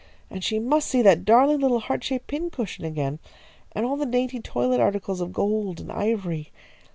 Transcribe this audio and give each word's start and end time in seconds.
And 0.31 0.43
she 0.43 0.57
must 0.57 0.87
see 0.89 1.03
that 1.03 1.25
darling 1.25 1.59
little 1.59 1.79
heart 1.81 2.03
shaped 2.03 2.25
pin 2.25 2.49
cushion 2.49 2.85
again, 2.85 3.19
and 3.71 3.85
all 3.85 3.97
the 3.97 4.07
dainty 4.07 4.39
toilet 4.39 4.79
articles 4.79 5.21
of 5.21 5.31
gold 5.31 5.79
and 5.79 5.91
ivory. 5.91 6.51